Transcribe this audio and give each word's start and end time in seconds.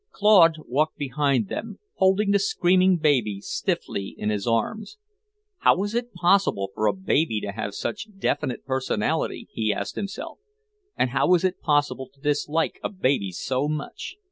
Claude 0.09 0.55
walked 0.67 0.97
behind, 0.97 1.53
holding 1.97 2.31
the 2.31 2.39
screaming 2.39 2.97
baby 2.97 3.39
stiffly 3.39 4.15
in 4.17 4.31
his 4.31 4.47
arms. 4.47 4.97
How 5.59 5.77
was 5.77 5.93
it 5.93 6.11
possible 6.11 6.71
for 6.73 6.87
a 6.87 6.93
baby 6.93 7.39
to 7.41 7.51
have 7.51 7.75
such 7.75 8.07
definite 8.17 8.65
personality, 8.65 9.47
he 9.51 9.71
asked 9.71 9.97
himself, 9.97 10.39
and 10.97 11.11
how 11.11 11.27
was 11.27 11.43
it 11.43 11.61
possible 11.61 12.09
to 12.15 12.19
dislike 12.19 12.79
a 12.83 12.89
baby 12.89 13.31
so 13.31 13.67
much? 13.67 14.15